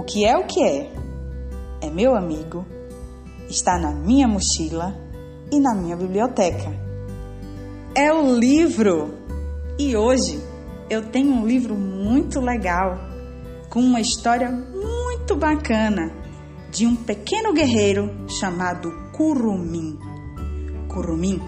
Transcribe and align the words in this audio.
O 0.00 0.02
que 0.02 0.24
é 0.24 0.34
o 0.34 0.46
que 0.46 0.64
é? 0.64 0.90
É 1.82 1.90
meu 1.90 2.16
amigo, 2.16 2.64
está 3.50 3.78
na 3.78 3.92
minha 3.92 4.26
mochila 4.26 4.98
e 5.52 5.60
na 5.60 5.74
minha 5.74 5.94
biblioteca. 5.94 6.72
É 7.94 8.10
o 8.10 8.34
livro! 8.34 9.12
E 9.78 9.94
hoje 9.94 10.40
eu 10.88 11.04
tenho 11.10 11.34
um 11.34 11.46
livro 11.46 11.74
muito 11.74 12.40
legal, 12.40 12.98
com 13.68 13.80
uma 13.80 14.00
história 14.00 14.50
muito 14.50 15.36
bacana 15.36 16.10
de 16.70 16.86
um 16.86 16.96
pequeno 16.96 17.52
guerreiro 17.52 18.10
chamado 18.26 18.90
Curumim. 19.12 19.98
Curumim 20.88 21.42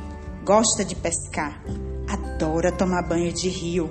gosta 0.45 0.85
de 0.85 0.95
pescar, 0.95 1.65
adora 2.07 2.71
tomar 2.71 3.09
banho 3.09 3.33
de 3.33 3.49
rio. 3.49 3.91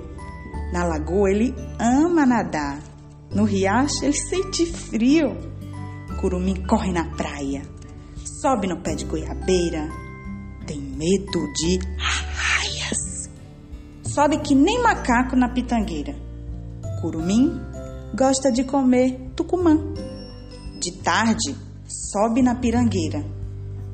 Na 0.72 0.84
lagoa 0.84 1.32
ele 1.32 1.52
ama 1.80 2.24
nadar. 2.24 2.91
No 3.34 3.44
riacho 3.44 4.04
ele 4.04 4.12
sente 4.12 4.66
frio. 4.66 5.36
Curumim 6.20 6.66
corre 6.66 6.92
na 6.92 7.04
praia, 7.16 7.62
sobe 8.40 8.68
no 8.68 8.80
pé 8.80 8.94
de 8.94 9.04
goiabeira, 9.04 9.88
tem 10.66 10.80
medo 10.80 11.52
de 11.54 11.80
arraias. 11.98 13.30
Sobe 14.04 14.38
que 14.38 14.54
nem 14.54 14.82
macaco 14.82 15.34
na 15.34 15.48
pitangueira. 15.48 16.14
Curumim 17.00 17.60
gosta 18.14 18.52
de 18.52 18.62
comer 18.62 19.18
tucumã. 19.34 19.76
De 20.78 20.92
tarde, 21.02 21.56
sobe 22.12 22.42
na 22.42 22.54
pirangueira. 22.54 23.24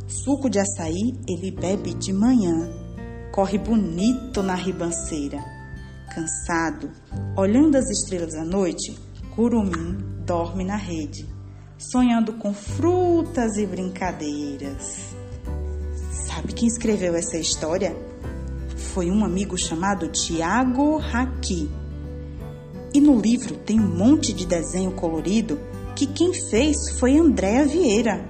Suco 0.07 0.51
de 0.51 0.59
açaí 0.59 1.15
ele 1.29 1.51
bebe 1.51 1.95
de 1.95 2.13
manhã. 2.13 2.69
Corre 3.33 3.59
bonito 3.59 4.43
na 4.43 4.55
ribanceira. 4.55 5.43
Cansado, 6.15 6.91
olhando 7.37 7.77
as 7.77 7.89
estrelas 7.91 8.35
à 8.35 8.45
noite, 8.45 8.99
Curumim 9.39 9.97
dorme 10.27 10.65
na 10.65 10.75
rede, 10.75 11.25
sonhando 11.79 12.33
com 12.33 12.53
frutas 12.53 13.57
e 13.57 13.65
brincadeiras. 13.65 15.15
Sabe 16.27 16.53
quem 16.53 16.67
escreveu 16.67 17.15
essa 17.15 17.39
história? 17.39 17.97
Foi 18.77 19.13
um 19.13 19.25
amigo 19.25 19.57
chamado 19.57 20.09
Tiago 20.09 20.99
Haki. 20.99 21.71
E 22.93 23.01
no 23.01 23.17
livro 23.17 23.55
tem 23.59 23.79
um 23.79 23.87
monte 23.87 24.33
de 24.33 24.45
desenho 24.45 24.91
colorido 24.91 25.61
que 25.95 26.09
quem 26.09 26.35
fez 26.51 26.99
foi 26.99 27.17
Andréa 27.17 27.65
Vieira. 27.65 28.29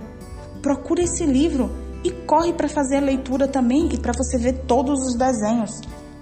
Procura 0.61 1.05
esse 1.05 1.25
livro 1.25 1.71
e 2.05 2.11
corre 2.11 2.53
para 2.53 2.69
fazer 2.69 2.99
a 2.99 3.01
leitura 3.01 3.49
também 3.49 3.89
e 3.95 3.97
para 3.97 4.13
você 4.13 4.37
ver 4.37 4.67
todos 4.67 5.01
os 5.07 5.17
desenhos. 5.17 5.71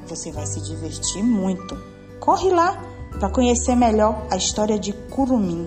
Você 0.07 0.31
vai 0.31 0.47
se 0.47 0.61
divertir 0.61 1.25
muito. 1.25 1.77
Corre 2.21 2.51
lá 2.51 2.96
para 3.19 3.31
conhecer 3.31 3.75
melhor 3.75 4.27
a 4.31 4.37
história 4.37 4.79
de 4.79 4.93
Curumim, 4.93 5.67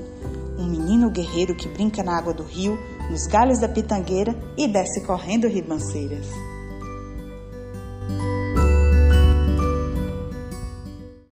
um 0.57 0.65
menino 0.65 1.09
guerreiro 1.09 1.55
que 1.55 1.67
brinca 1.67 2.03
na 2.03 2.17
água 2.17 2.33
do 2.33 2.43
rio, 2.43 2.77
nos 3.09 3.25
galhos 3.25 3.59
da 3.59 3.67
pitangueira 3.67 4.35
e 4.57 4.67
desce 4.67 5.05
correndo 5.05 5.47
ribanceiras. 5.47 6.27